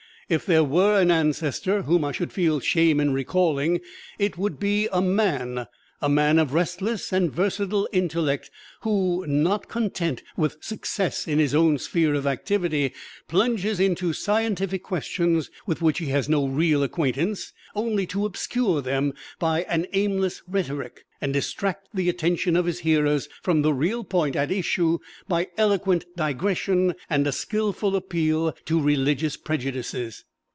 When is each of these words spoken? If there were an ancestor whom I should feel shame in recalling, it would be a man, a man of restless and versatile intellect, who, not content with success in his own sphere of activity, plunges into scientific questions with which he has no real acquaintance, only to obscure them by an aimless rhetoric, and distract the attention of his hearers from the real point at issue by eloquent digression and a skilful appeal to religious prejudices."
If 0.29 0.45
there 0.45 0.63
were 0.63 0.97
an 1.01 1.11
ancestor 1.11 1.81
whom 1.81 2.05
I 2.05 2.13
should 2.13 2.31
feel 2.31 2.61
shame 2.61 3.01
in 3.01 3.11
recalling, 3.11 3.81
it 4.17 4.37
would 4.37 4.61
be 4.61 4.87
a 4.93 5.01
man, 5.01 5.67
a 6.01 6.07
man 6.07 6.39
of 6.39 6.53
restless 6.53 7.11
and 7.11 7.29
versatile 7.29 7.89
intellect, 7.91 8.49
who, 8.83 9.27
not 9.27 9.67
content 9.67 10.23
with 10.37 10.55
success 10.61 11.27
in 11.27 11.37
his 11.37 11.53
own 11.53 11.77
sphere 11.79 12.13
of 12.15 12.25
activity, 12.25 12.93
plunges 13.27 13.77
into 13.81 14.13
scientific 14.13 14.83
questions 14.83 15.51
with 15.67 15.81
which 15.81 15.97
he 15.99 16.07
has 16.07 16.29
no 16.29 16.47
real 16.47 16.81
acquaintance, 16.81 17.51
only 17.75 18.07
to 18.07 18.25
obscure 18.25 18.81
them 18.81 19.13
by 19.37 19.61
an 19.63 19.85
aimless 19.93 20.41
rhetoric, 20.47 21.05
and 21.23 21.33
distract 21.33 21.87
the 21.93 22.09
attention 22.09 22.55
of 22.55 22.65
his 22.65 22.79
hearers 22.79 23.29
from 23.43 23.61
the 23.61 23.71
real 23.71 24.03
point 24.03 24.35
at 24.35 24.49
issue 24.49 24.97
by 25.27 25.47
eloquent 25.55 26.03
digression 26.15 26.95
and 27.11 27.27
a 27.27 27.31
skilful 27.31 27.95
appeal 27.95 28.53
to 28.65 28.81
religious 28.81 29.37
prejudices." 29.37 30.23